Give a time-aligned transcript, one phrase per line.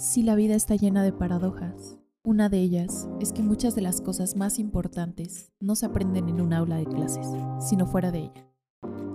[0.00, 1.98] Sí, la vida está llena de paradojas.
[2.22, 6.40] Una de ellas es que muchas de las cosas más importantes no se aprenden en
[6.40, 7.26] un aula de clases,
[7.58, 8.48] sino fuera de ella.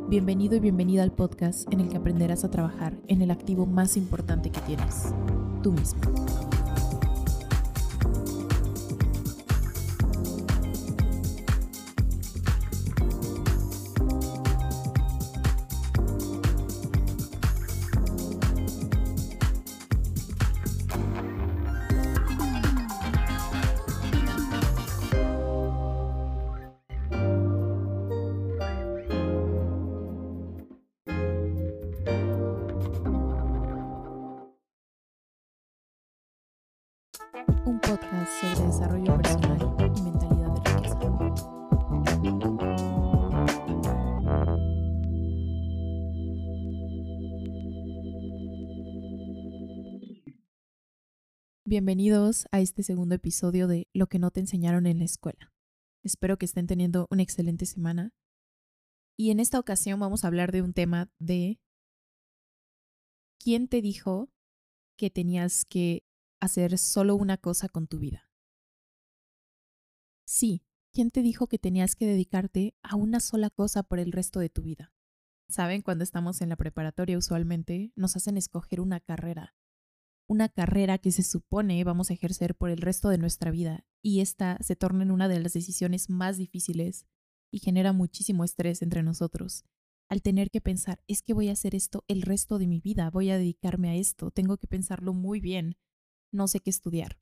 [0.09, 3.95] Bienvenido y bienvenida al podcast en el que aprenderás a trabajar en el activo más
[3.95, 5.13] importante que tienes,
[5.61, 6.01] tú mismo.
[37.65, 40.99] Un podcast sobre desarrollo personal y mentalidad de riqueza.
[51.65, 55.51] Bienvenidos a este segundo episodio de Lo que no te enseñaron en la escuela.
[56.03, 58.13] Espero que estén teniendo una excelente semana.
[59.17, 61.59] Y en esta ocasión vamos a hablar de un tema de
[63.39, 64.29] ¿quién te dijo
[64.97, 66.03] que tenías que
[66.43, 68.29] hacer solo una cosa con tu vida.
[70.25, 74.39] Sí, ¿quién te dijo que tenías que dedicarte a una sola cosa por el resto
[74.39, 74.93] de tu vida?
[75.49, 79.55] Saben, cuando estamos en la preparatoria usualmente nos hacen escoger una carrera,
[80.27, 84.21] una carrera que se supone vamos a ejercer por el resto de nuestra vida y
[84.21, 87.05] esta se torna en una de las decisiones más difíciles
[87.51, 89.65] y genera muchísimo estrés entre nosotros.
[90.09, 93.09] Al tener que pensar, es que voy a hacer esto el resto de mi vida,
[93.09, 95.77] voy a dedicarme a esto, tengo que pensarlo muy bien,
[96.33, 97.17] no sé qué estudiar.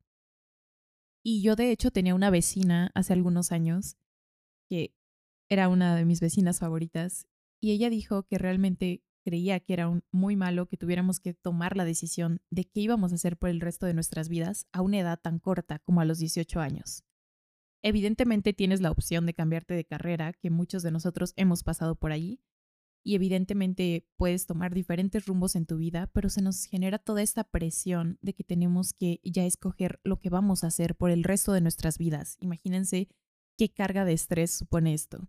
[1.23, 3.97] Y yo de hecho tenía una vecina hace algunos años
[4.67, 4.95] que
[5.49, 7.27] era una de mis vecinas favoritas
[7.59, 11.85] y ella dijo que realmente creía que era muy malo que tuviéramos que tomar la
[11.85, 15.19] decisión de qué íbamos a hacer por el resto de nuestras vidas a una edad
[15.19, 17.03] tan corta como a los 18 años.
[17.83, 22.11] Evidentemente tienes la opción de cambiarte de carrera, que muchos de nosotros hemos pasado por
[22.11, 22.39] allí,
[23.03, 27.43] y evidentemente puedes tomar diferentes rumbos en tu vida, pero se nos genera toda esta
[27.43, 31.53] presión de que tenemos que ya escoger lo que vamos a hacer por el resto
[31.53, 32.37] de nuestras vidas.
[32.39, 33.09] Imagínense
[33.57, 35.27] qué carga de estrés supone esto.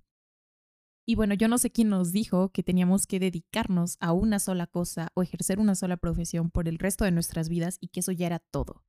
[1.04, 4.66] Y bueno, yo no sé quién nos dijo que teníamos que dedicarnos a una sola
[4.66, 8.12] cosa o ejercer una sola profesión por el resto de nuestras vidas y que eso
[8.12, 8.84] ya era todo.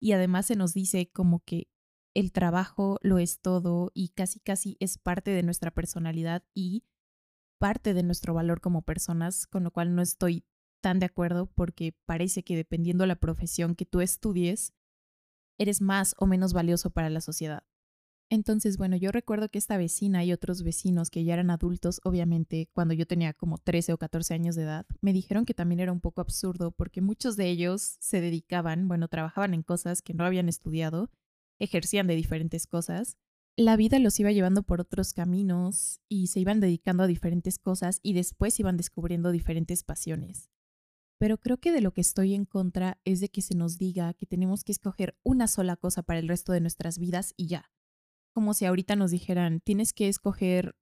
[0.00, 1.68] Y además se nos dice como que
[2.14, 6.84] el trabajo lo es todo y casi casi es parte de nuestra personalidad y
[7.64, 10.44] parte de nuestro valor como personas, con lo cual no estoy
[10.82, 14.74] tan de acuerdo porque parece que dependiendo la profesión que tú estudies,
[15.56, 17.62] eres más o menos valioso para la sociedad.
[18.28, 22.68] Entonces, bueno, yo recuerdo que esta vecina y otros vecinos que ya eran adultos, obviamente,
[22.74, 25.90] cuando yo tenía como 13 o 14 años de edad, me dijeron que también era
[25.90, 30.26] un poco absurdo porque muchos de ellos se dedicaban, bueno, trabajaban en cosas que no
[30.26, 31.10] habían estudiado,
[31.58, 33.16] ejercían de diferentes cosas
[33.56, 38.00] la vida los iba llevando por otros caminos y se iban dedicando a diferentes cosas
[38.02, 40.50] y después iban descubriendo diferentes pasiones.
[41.18, 44.12] Pero creo que de lo que estoy en contra es de que se nos diga
[44.14, 47.70] que tenemos que escoger una sola cosa para el resto de nuestras vidas y ya.
[48.32, 50.76] Como si ahorita nos dijeran, tienes que escoger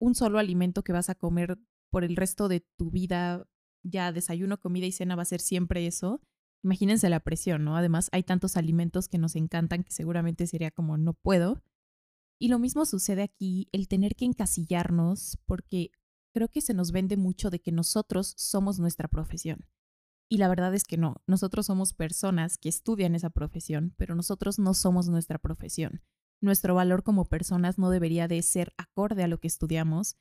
[0.00, 1.58] un solo alimento que vas a comer
[1.90, 3.48] por el resto de tu vida,
[3.84, 6.20] ya desayuno, comida y cena va a ser siempre eso.
[6.64, 7.76] Imagínense la presión, ¿no?
[7.76, 11.62] Además, hay tantos alimentos que nos encantan que seguramente sería como no puedo.
[12.38, 15.90] Y lo mismo sucede aquí, el tener que encasillarnos, porque
[16.34, 19.66] creo que se nos vende mucho de que nosotros somos nuestra profesión.
[20.28, 24.58] Y la verdad es que no, nosotros somos personas que estudian esa profesión, pero nosotros
[24.58, 26.02] no somos nuestra profesión.
[26.42, 30.16] Nuestro valor como personas no debería de ser acorde a lo que estudiamos,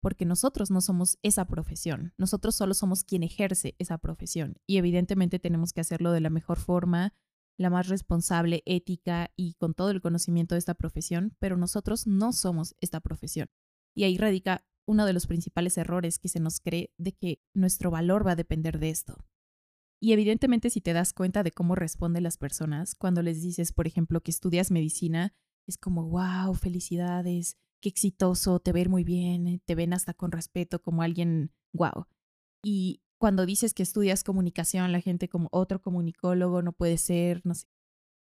[0.00, 5.38] porque nosotros no somos esa profesión, nosotros solo somos quien ejerce esa profesión y evidentemente
[5.38, 7.14] tenemos que hacerlo de la mejor forma,
[7.58, 12.32] la más responsable, ética y con todo el conocimiento de esta profesión, pero nosotros no
[12.32, 13.48] somos esta profesión.
[13.94, 17.90] Y ahí radica uno de los principales errores que se nos cree de que nuestro
[17.90, 19.16] valor va a depender de esto.
[20.00, 23.86] Y evidentemente si te das cuenta de cómo responden las personas cuando les dices, por
[23.86, 25.32] ejemplo, que estudias medicina,
[25.68, 30.82] es como, wow, felicidades, qué exitoso, te ven muy bien, te ven hasta con respeto
[30.82, 32.06] como alguien, wow.
[32.64, 37.54] Y cuando dices que estudias comunicación, la gente como otro comunicólogo no puede ser, no
[37.54, 37.68] sé.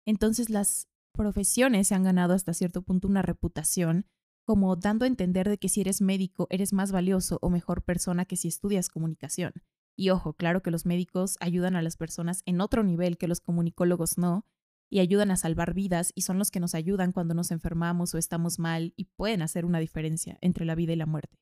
[0.05, 4.05] Entonces las profesiones se han ganado hasta cierto punto una reputación
[4.43, 8.25] como dando a entender de que si eres médico eres más valioso o mejor persona
[8.25, 9.53] que si estudias comunicación.
[9.95, 13.39] Y ojo, claro que los médicos ayudan a las personas en otro nivel que los
[13.39, 14.45] comunicólogos no,
[14.89, 18.17] y ayudan a salvar vidas y son los que nos ayudan cuando nos enfermamos o
[18.17, 21.37] estamos mal y pueden hacer una diferencia entre la vida y la muerte.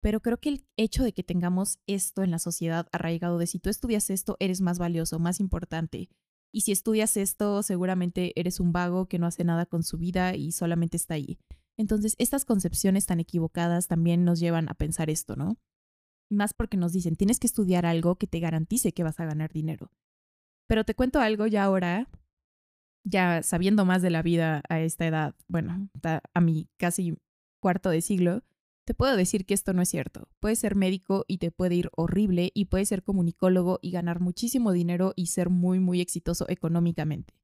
[0.00, 3.58] Pero creo que el hecho de que tengamos esto en la sociedad arraigado de si
[3.58, 6.08] tú estudias esto, eres más valioso, más importante.
[6.52, 10.34] Y si estudias esto, seguramente eres un vago que no hace nada con su vida
[10.34, 11.38] y solamente está ahí.
[11.76, 15.58] Entonces, estas concepciones tan equivocadas también nos llevan a pensar esto, ¿no?
[16.30, 19.52] Más porque nos dicen, tienes que estudiar algo que te garantice que vas a ganar
[19.52, 19.90] dinero.
[20.68, 22.08] Pero te cuento algo ya ahora,
[23.04, 25.88] ya sabiendo más de la vida a esta edad, bueno,
[26.34, 27.16] a mi casi
[27.60, 28.42] cuarto de siglo,
[28.88, 30.30] te puedo decir que esto no es cierto.
[30.40, 34.72] Puedes ser médico y te puede ir horrible y puedes ser comunicólogo y ganar muchísimo
[34.72, 37.34] dinero y ser muy, muy exitoso económicamente.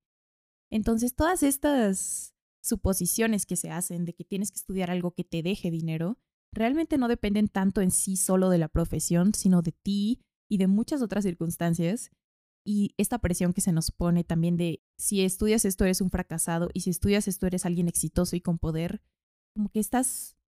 [0.70, 5.42] Entonces, todas estas suposiciones que se hacen de que tienes que estudiar algo que te
[5.42, 6.18] deje dinero,
[6.50, 10.66] realmente no dependen tanto en sí solo de la profesión, sino de ti y de
[10.66, 12.10] muchas otras circunstancias.
[12.64, 16.70] Y esta presión que se nos pone también de si estudias esto eres un fracasado
[16.72, 19.02] y si estudias esto eres alguien exitoso y con poder,
[19.54, 20.38] como que estas,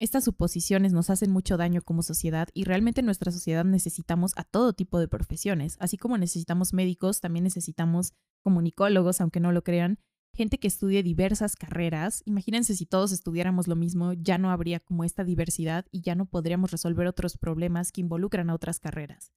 [0.00, 4.44] estas suposiciones nos hacen mucho daño como sociedad y realmente en nuestra sociedad necesitamos a
[4.44, 5.76] todo tipo de profesiones.
[5.80, 8.12] Así como necesitamos médicos, también necesitamos
[8.44, 9.98] comunicólogos, aunque no lo crean,
[10.32, 12.22] gente que estudie diversas carreras.
[12.26, 16.26] Imagínense si todos estudiáramos lo mismo, ya no habría como esta diversidad y ya no
[16.26, 19.32] podríamos resolver otros problemas que involucran a otras carreras.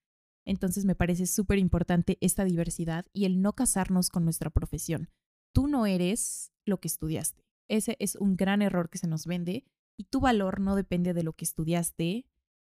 [0.46, 5.10] Entonces me parece súper importante esta diversidad y el no casarnos con nuestra profesión.
[5.54, 7.44] Tú no eres lo que estudiaste.
[7.68, 9.66] Ese es un gran error que se nos vende
[10.02, 12.26] y tu valor no depende de lo que estudiaste,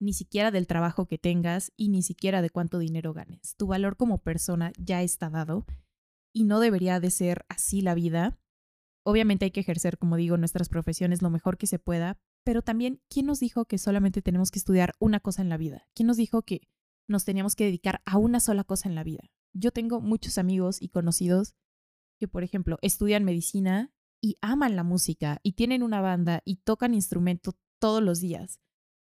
[0.01, 3.55] ni siquiera del trabajo que tengas y ni siquiera de cuánto dinero ganes.
[3.57, 5.65] Tu valor como persona ya está dado
[6.33, 8.41] y no debería de ser así la vida.
[9.05, 13.01] Obviamente hay que ejercer, como digo, nuestras profesiones lo mejor que se pueda, pero también,
[13.09, 15.87] ¿quién nos dijo que solamente tenemos que estudiar una cosa en la vida?
[15.95, 16.63] ¿Quién nos dijo que
[17.07, 19.31] nos teníamos que dedicar a una sola cosa en la vida?
[19.53, 21.55] Yo tengo muchos amigos y conocidos
[22.19, 23.93] que, por ejemplo, estudian medicina
[24.23, 28.61] y aman la música y tienen una banda y tocan instrumento todos los días.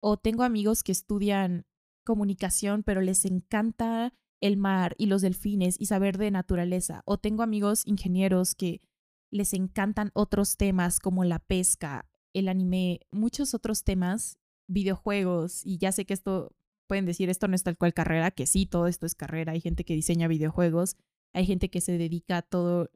[0.02, 1.66] O tengo amigos que estudian
[2.04, 7.04] comunicación, pero les encanta el mar y los delfines y saber de naturaleza.
[7.06, 8.82] O tengo amigos ingenieros que
[9.32, 15.66] les encantan otros temas como la pesca, el anime, muchos otros temas, videojuegos.
[15.66, 16.56] Y ya sé que esto,
[16.88, 19.54] pueden decir, esto no es tal cual carrera, que sí, todo esto es carrera.
[19.54, 20.98] Hay gente que diseña videojuegos,
[21.34, 22.90] hay gente que se dedica a todo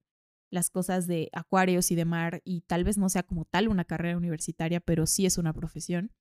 [0.51, 3.85] las cosas de acuarios y de mar y tal vez no sea como tal una
[3.85, 6.11] carrera universitaria, pero sí es una profesión.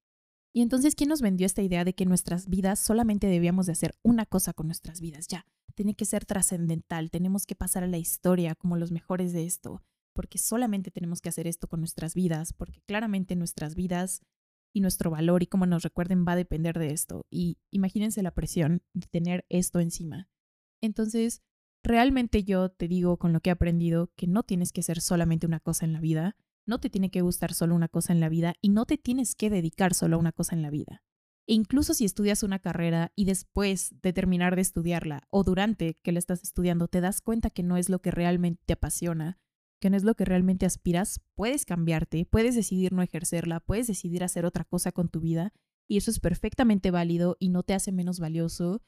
[0.53, 3.95] Y entonces, ¿quién nos vendió esta idea de que nuestras vidas solamente debíamos de hacer
[4.03, 5.29] una cosa con nuestras vidas?
[5.29, 9.47] Ya, tiene que ser trascendental, tenemos que pasar a la historia como los mejores de
[9.47, 9.83] esto,
[10.13, 14.23] porque solamente tenemos que hacer esto con nuestras vidas, porque claramente nuestras vidas
[14.73, 17.27] y nuestro valor y cómo nos recuerden va a depender de esto.
[17.31, 20.29] Y imagínense la presión de tener esto encima.
[20.81, 21.43] Entonces,
[21.83, 25.47] realmente yo te digo con lo que he aprendido que no tienes que ser solamente
[25.47, 26.37] una cosa en la vida,
[26.67, 29.35] no te tiene que gustar solo una cosa en la vida y no te tienes
[29.35, 31.03] que dedicar solo a una cosa en la vida.
[31.47, 36.13] E incluso si estudias una carrera y después de terminar de estudiarla o durante que
[36.13, 39.39] la estás estudiando te das cuenta que no es lo que realmente te apasiona,
[39.81, 44.25] que no es lo que realmente aspiras, puedes cambiarte, puedes decidir no ejercerla, puedes decidir
[44.25, 45.55] hacer otra cosa con tu vida
[45.89, 48.83] y eso es perfectamente válido y no te hace menos valioso.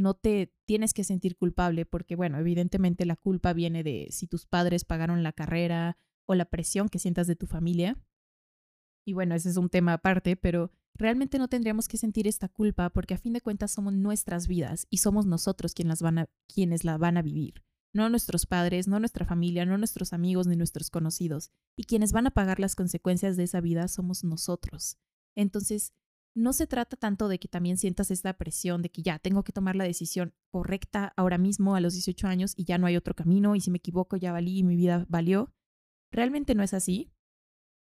[0.00, 4.46] No te tienes que sentir culpable porque, bueno, evidentemente la culpa viene de si tus
[4.46, 7.98] padres pagaron la carrera o la presión que sientas de tu familia.
[9.04, 12.88] Y bueno, ese es un tema aparte, pero realmente no tendríamos que sentir esta culpa
[12.88, 16.30] porque a fin de cuentas somos nuestras vidas y somos nosotros quienes, las van a,
[16.48, 17.62] quienes la van a vivir.
[17.92, 21.50] No nuestros padres, no nuestra familia, no nuestros amigos ni nuestros conocidos.
[21.76, 24.96] Y quienes van a pagar las consecuencias de esa vida somos nosotros.
[25.34, 25.92] Entonces,
[26.34, 29.52] no se trata tanto de que también sientas esta presión de que ya tengo que
[29.52, 33.14] tomar la decisión correcta ahora mismo a los 18 años y ya no hay otro
[33.14, 35.52] camino y si me equivoco ya valí y mi vida valió.
[36.12, 37.12] Realmente no es así.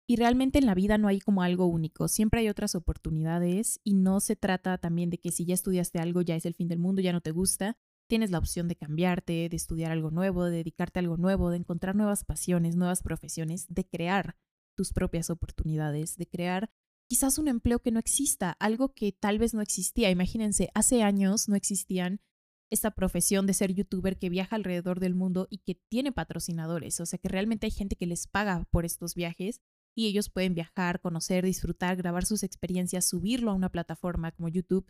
[0.09, 3.95] Y realmente en la vida no hay como algo único, siempre hay otras oportunidades y
[3.95, 6.81] no se trata también de que si ya estudiaste algo ya es el fin del
[6.81, 10.57] mundo, ya no te gusta, tienes la opción de cambiarte, de estudiar algo nuevo, de
[10.57, 14.37] dedicarte a algo nuevo, de encontrar nuevas pasiones, nuevas profesiones, de crear
[14.77, 16.71] tus propias oportunidades, de crear
[17.13, 20.09] quizás un empleo que no exista, algo que tal vez no existía.
[20.09, 22.23] Imagínense, hace años no existían
[22.71, 27.01] esta profesión de ser youtuber que viaja alrededor del mundo y que tiene patrocinadores.
[27.01, 29.61] O sea que realmente hay gente que les paga por estos viajes
[29.95, 34.89] y ellos pueden viajar, conocer, disfrutar, grabar sus experiencias, subirlo a una plataforma como YouTube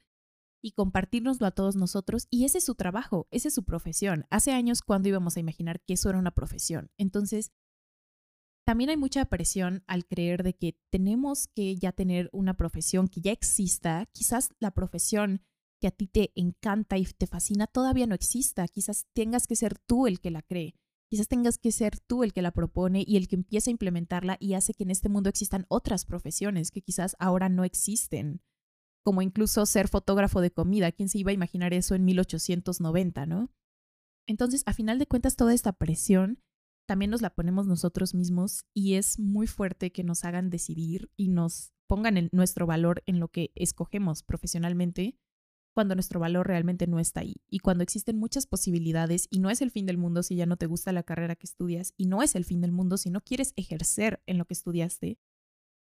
[0.63, 2.29] y compartirnoslo a todos nosotros.
[2.31, 4.27] Y ese es su trabajo, esa es su profesión.
[4.31, 6.93] Hace años, cuando íbamos a imaginar que eso era una profesión?
[6.99, 7.51] Entonces,
[8.65, 13.21] también hay mucha presión al creer de que tenemos que ya tener una profesión que
[13.21, 14.07] ya exista.
[14.13, 15.43] Quizás la profesión
[15.81, 18.69] que a ti te encanta y te fascina todavía no exista.
[18.69, 20.77] Quizás tengas que ser tú el que la cree.
[21.11, 24.37] Quizás tengas que ser tú el que la propone y el que empieza a implementarla
[24.41, 28.41] y hace que en este mundo existan otras profesiones que quizás ahora no existen.
[29.05, 30.93] como incluso ser fotógrafo de comida.
[30.93, 33.51] ¿Quién se iba a imaginar eso en 1890, no?
[34.29, 36.39] Entonces, a final de cuentas, toda esta presión
[36.93, 41.29] también nos la ponemos nosotros mismos y es muy fuerte que nos hagan decidir y
[41.29, 45.19] nos pongan nuestro valor en lo que escogemos profesionalmente
[45.75, 49.63] cuando nuestro valor realmente no está ahí y cuando existen muchas posibilidades y no es
[49.63, 52.23] el fin del mundo si ya no te gusta la carrera que estudias y no
[52.23, 55.19] es el fin del mundo si no quieres ejercer en lo que estudiaste.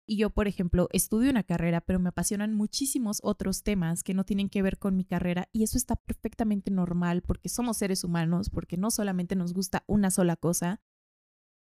[0.09, 4.23] Y yo, por ejemplo, estudio una carrera, pero me apasionan muchísimos otros temas que no
[4.25, 8.49] tienen que ver con mi carrera y eso está perfectamente normal porque somos seres humanos,
[8.49, 10.81] porque no solamente nos gusta una sola cosa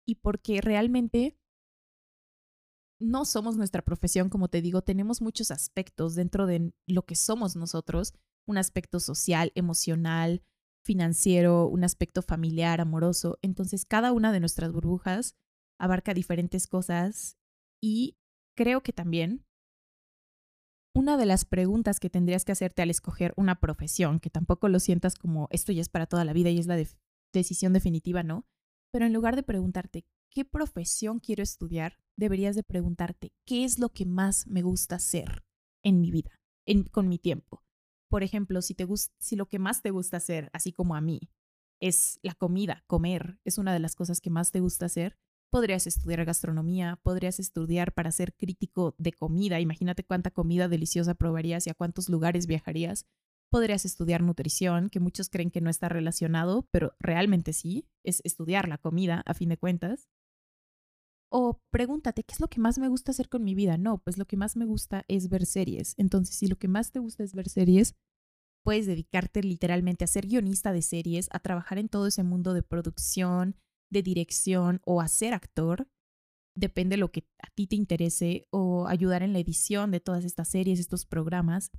[0.06, 1.36] y porque realmente
[3.00, 7.56] no somos nuestra profesión, como te digo, tenemos muchos aspectos dentro de lo que somos
[7.56, 8.12] nosotros,
[8.46, 10.42] un aspecto social, emocional,
[10.84, 13.38] financiero, un aspecto familiar, amoroso.
[13.42, 15.34] Entonces, cada una de nuestras burbujas
[15.78, 17.38] abarca diferentes cosas
[17.80, 18.16] y
[18.54, 19.46] creo que también
[20.94, 24.80] una de las preguntas que tendrías que hacerte al escoger una profesión, que tampoco lo
[24.80, 26.76] sientas como esto ya es para toda la vida y es la
[27.32, 28.44] decisión definitiva, ¿no?
[28.90, 33.90] Pero en lugar de preguntarte qué profesión quiero estudiar, deberías de preguntarte qué es lo
[33.90, 35.44] que más me gusta hacer
[35.82, 36.40] en mi vida,
[36.90, 37.64] con mi tiempo.
[38.08, 38.86] Por ejemplo, si, te
[39.18, 41.30] si lo que más te gusta hacer, así como a mí,
[41.80, 45.16] es la comida, comer, es una de las cosas que más te gusta hacer,
[45.50, 51.66] podrías estudiar gastronomía, podrías estudiar para ser crítico de comida, imagínate cuánta comida deliciosa probarías
[51.66, 53.06] y a cuántos lugares viajarías.
[53.50, 58.68] Podrías estudiar nutrición, que muchos creen que no está relacionado, pero realmente sí, es estudiar
[58.68, 60.08] la comida a fin de cuentas.
[61.32, 63.76] O pregúntate, ¿qué es lo que más me gusta hacer con mi vida?
[63.78, 65.94] No, pues lo que más me gusta es ver series.
[65.96, 67.94] Entonces, si lo que más te gusta es ver series,
[68.64, 72.62] puedes dedicarte literalmente a ser guionista de series, a trabajar en todo ese mundo de
[72.62, 73.56] producción,
[73.90, 75.88] de dirección o a ser actor.
[76.56, 80.24] Depende de lo que a ti te interese o ayudar en la edición de todas
[80.24, 81.70] estas series, estos programas.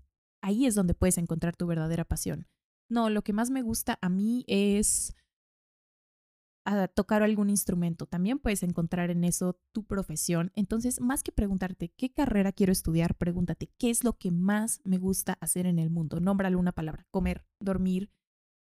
[0.42, 2.48] Ahí es donde puedes encontrar tu verdadera pasión.
[2.90, 5.16] No, lo que más me gusta a mí es
[6.66, 8.06] a tocar algún instrumento.
[8.06, 10.52] También puedes encontrar en eso tu profesión.
[10.56, 14.98] Entonces, más que preguntarte qué carrera quiero estudiar, pregúntate qué es lo que más me
[14.98, 16.20] gusta hacer en el mundo.
[16.20, 17.08] Nómbrale una palabra.
[17.12, 18.12] Comer, dormir,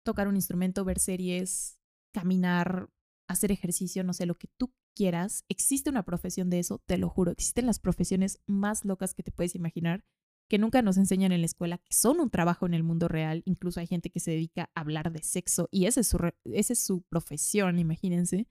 [0.04, 1.78] tocar un instrumento, ver series,
[2.12, 2.90] caminar,
[3.28, 5.44] hacer ejercicio, no sé, lo que tú quieras.
[5.48, 7.32] Existe una profesión de eso, te lo juro.
[7.32, 10.04] Existen las profesiones más locas que te puedes imaginar
[10.48, 13.42] que nunca nos enseñan en la escuela, que son un trabajo en el mundo real.
[13.46, 16.72] Incluso hay gente que se dedica a hablar de sexo y esa es su, esa
[16.72, 18.46] es su profesión, imagínense.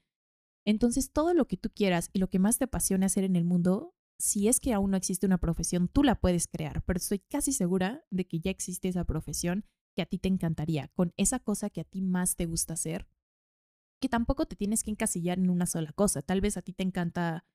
[0.65, 3.43] Entonces, todo lo que tú quieras y lo que más te apasione hacer en el
[3.43, 7.19] mundo, si es que aún no existe una profesión, tú la puedes crear, pero estoy
[7.19, 11.39] casi segura de que ya existe esa profesión que a ti te encantaría, con esa
[11.39, 13.07] cosa que a ti más te gusta hacer,
[13.99, 16.21] que tampoco te tienes que encasillar en una sola cosa.
[16.21, 17.45] Tal vez a ti te encanta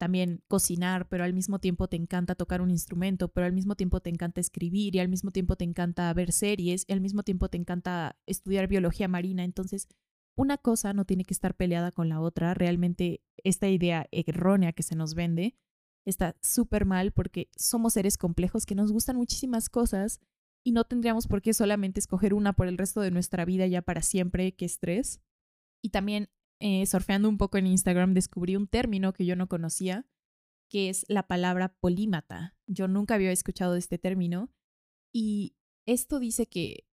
[0.00, 4.00] también cocinar, pero al mismo tiempo te encanta tocar un instrumento, pero al mismo tiempo
[4.00, 7.50] te encanta escribir y al mismo tiempo te encanta ver series y al mismo tiempo
[7.50, 9.44] te encanta estudiar biología marina.
[9.44, 9.88] Entonces,
[10.36, 12.54] una cosa no tiene que estar peleada con la otra.
[12.54, 15.54] Realmente esta idea errónea que se nos vende
[16.06, 20.18] está súper mal porque somos seres complejos que nos gustan muchísimas cosas
[20.64, 23.82] y no tendríamos por qué solamente escoger una por el resto de nuestra vida ya
[23.82, 25.20] para siempre, que estrés.
[25.82, 26.30] Y también
[26.60, 30.06] eh, surfeando un poco en Instagram, descubrí un término que yo no conocía,
[30.68, 32.56] que es la palabra polímata.
[32.66, 34.52] Yo nunca había escuchado este término
[35.12, 36.86] y esto dice que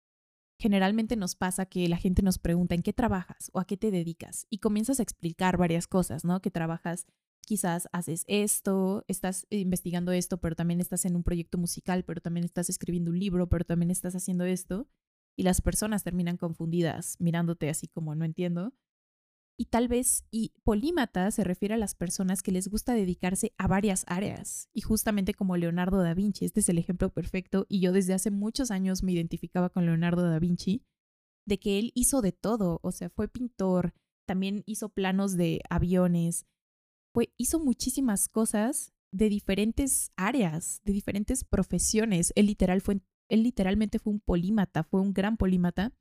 [0.58, 3.90] generalmente nos pasa que la gente nos pregunta en qué trabajas o a qué te
[3.90, 6.40] dedicas y comienzas a explicar varias cosas, ¿no?
[6.40, 7.06] Que trabajas,
[7.42, 12.44] quizás haces esto, estás investigando esto, pero también estás en un proyecto musical, pero también
[12.44, 14.88] estás escribiendo un libro, pero también estás haciendo esto
[15.36, 18.72] y las personas terminan confundidas mirándote así como no entiendo
[19.58, 23.66] y tal vez, y polímata se refiere a las personas que les gusta dedicarse a
[23.66, 24.68] varias áreas.
[24.72, 28.30] Y justamente como Leonardo da Vinci, este es el ejemplo perfecto, y yo desde hace
[28.30, 30.82] muchos años me identificaba con Leonardo da Vinci,
[31.46, 33.94] de que él hizo de todo, o sea, fue pintor,
[34.26, 36.46] también hizo planos de aviones,
[37.14, 42.32] fue, hizo muchísimas cosas de diferentes áreas, de diferentes profesiones.
[42.36, 45.94] Él, literal fue, él literalmente fue un polímata, fue un gran polímata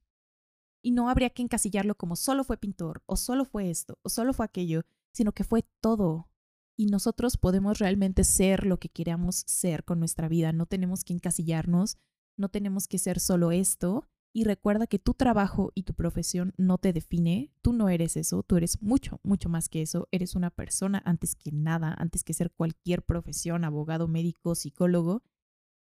[0.86, 4.34] y no habría que encasillarlo como solo fue pintor, o solo fue esto, o solo
[4.34, 6.30] fue aquello, sino que fue todo.
[6.78, 10.54] Y nosotros podemos realmente ser lo que queramos ser con nuestra vida.
[10.54, 11.98] No tenemos que encasillarnos,
[12.38, 14.08] no tenemos que ser solo esto.
[14.32, 17.52] Y recuerda que tu trabajo y tu profesión no te define.
[17.64, 20.08] Tú no eres eso, tú eres mucho, mucho más que eso.
[20.12, 25.24] Eres una persona antes que nada, antes que ser cualquier profesión, abogado, médico, psicólogo.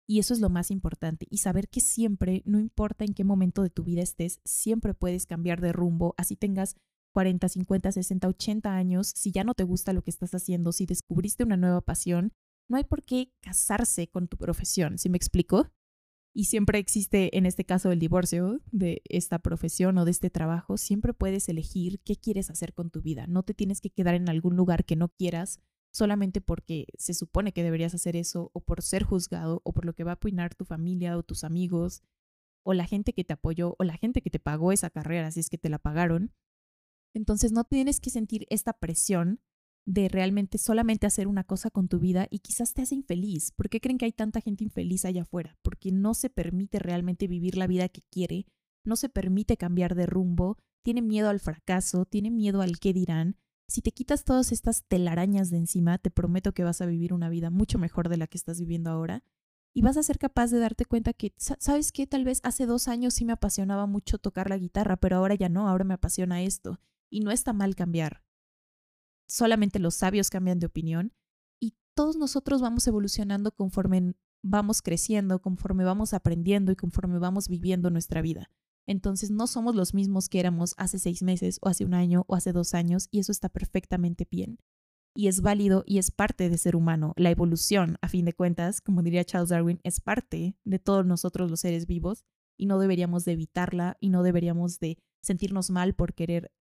[0.08, 1.26] Y eso es lo más importante.
[1.30, 5.26] Y saber que siempre, no importa en qué momento de tu vida estés, siempre puedes
[5.26, 6.14] cambiar de rumbo.
[6.16, 6.76] Así tengas
[7.16, 10.84] 40, 50, 60, 80 años, si ya no te gusta lo que estás haciendo, si
[10.84, 12.32] descubriste una nueva pasión,
[12.68, 15.70] No hay por qué casarse con tu profesión, ¿sí me explico?
[16.34, 20.76] Y siempre existe, en este caso, el divorcio de esta profesión o de este trabajo.
[20.76, 23.26] Siempre puedes elegir qué quieres hacer con tu vida.
[23.26, 25.60] No te tienes que quedar en algún lugar que no quieras
[25.96, 29.94] solamente porque se supone que deberías hacer eso o por ser juzgado o por lo
[29.94, 32.02] que va a opinar tu familia o tus amigos
[32.66, 35.40] o la gente que te apoyó o la gente que te pagó esa carrera, si
[35.40, 36.34] es que te la pagaron.
[37.14, 39.40] Entonces no tienes que sentir esta presión
[39.86, 43.52] de realmente solamente hacer una cosa con tu vida y quizás te hace infeliz.
[43.52, 45.56] ¿Por qué creen que hay tanta gente infeliz allá afuera?
[45.62, 48.46] Porque no se permite realmente vivir la vida que quiere,
[48.84, 53.38] no se permite cambiar de rumbo, tiene miedo al fracaso, tiene miedo al qué dirán.
[53.68, 57.28] Si te quitas todas estas telarañas de encima, te prometo que vas a vivir una
[57.28, 59.24] vida mucho mejor de la que estás viviendo ahora
[59.74, 62.06] y vas a ser capaz de darte cuenta que, ¿sabes qué?
[62.06, 65.50] Tal vez hace dos años sí me apasionaba mucho tocar la guitarra, pero ahora ya
[65.50, 66.80] no, ahora me apasiona esto.
[67.10, 68.22] Y no está mal cambiar.
[69.28, 71.12] Solamente los sabios cambian de opinión
[71.60, 77.90] y todos nosotros vamos evolucionando conforme vamos creciendo, conforme vamos aprendiendo y conforme vamos viviendo
[77.90, 78.50] nuestra vida.
[78.86, 82.36] Entonces no somos los mismos que éramos hace seis meses o hace un año o
[82.36, 84.58] hace dos años y eso está perfectamente bien.
[85.14, 87.12] Y es válido y es parte de ser humano.
[87.16, 91.50] La evolución, a fin de cuentas, como diría Charles Darwin, es parte de todos nosotros
[91.50, 92.24] los seres vivos
[92.56, 96.52] y no deberíamos de evitarla y no deberíamos de sentirnos mal por querer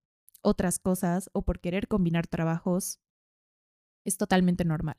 [0.41, 2.99] otras cosas o por querer combinar trabajos.
[4.05, 4.97] Es totalmente normal.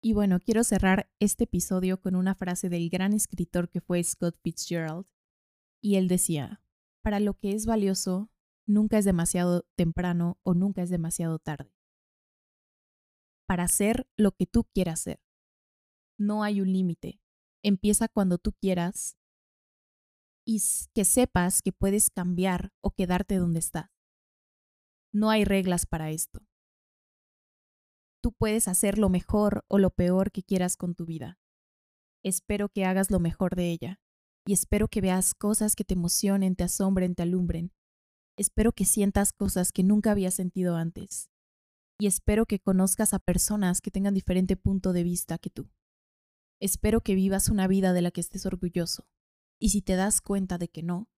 [0.00, 4.36] Y bueno, quiero cerrar este episodio con una frase del gran escritor que fue Scott
[4.42, 5.06] Fitzgerald.
[5.86, 6.60] Y él decía,
[7.00, 8.28] para lo que es valioso,
[8.66, 11.72] nunca es demasiado temprano o nunca es demasiado tarde.
[13.46, 15.22] Para hacer lo que tú quieras hacer.
[16.18, 17.20] No hay un límite.
[17.62, 19.16] Empieza cuando tú quieras
[20.44, 20.60] y
[20.92, 23.88] que sepas que puedes cambiar o quedarte donde estás.
[25.12, 26.44] No hay reglas para esto.
[28.20, 31.38] Tú puedes hacer lo mejor o lo peor que quieras con tu vida.
[32.24, 34.00] Espero que hagas lo mejor de ella
[34.46, 37.72] y espero que veas cosas que te emocionen, te asombren, te alumbren.
[38.38, 41.30] Espero que sientas cosas que nunca habías sentido antes.
[41.98, 45.68] Y espero que conozcas a personas que tengan diferente punto de vista que tú.
[46.60, 49.08] Espero que vivas una vida de la que estés orgulloso.
[49.58, 51.08] Y si te das cuenta de que no,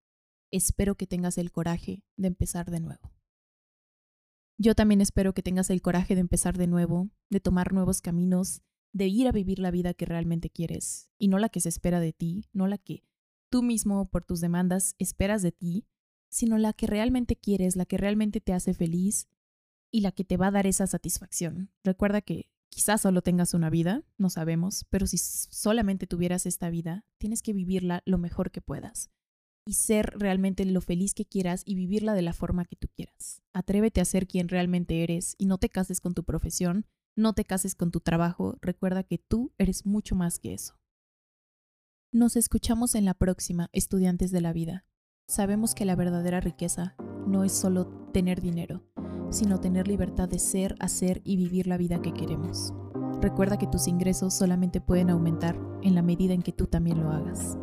[0.51, 3.13] espero que tengas el coraje de empezar de nuevo.
[4.57, 8.63] Yo también espero que tengas el coraje de empezar de nuevo, de tomar nuevos caminos,
[8.95, 12.01] de ir a vivir la vida que realmente quieres y no la que se espera
[12.01, 13.05] de ti, no la que
[13.51, 15.87] tú mismo por tus demandas esperas de ti,
[16.31, 19.29] sino la que realmente quieres, la que realmente te hace feliz
[19.91, 21.71] y la que te va a dar esa satisfacción.
[21.83, 27.05] Recuerda que quizás solo tengas una vida, no sabemos, pero si solamente tuvieras esta vida,
[27.19, 29.11] tienes que vivirla lo mejor que puedas
[29.65, 33.43] y ser realmente lo feliz que quieras y vivirla de la forma que tú quieras.
[33.53, 37.45] Atrévete a ser quien realmente eres y no te cases con tu profesión, no te
[37.45, 40.79] cases con tu trabajo, recuerda que tú eres mucho más que eso.
[42.11, 44.87] Nos escuchamos en la próxima, estudiantes de la vida.
[45.27, 48.83] Sabemos que la verdadera riqueza no es solo tener dinero,
[49.29, 52.73] sino tener libertad de ser, hacer y vivir la vida que queremos.
[53.21, 57.11] Recuerda que tus ingresos solamente pueden aumentar en la medida en que tú también lo
[57.11, 57.59] hagas.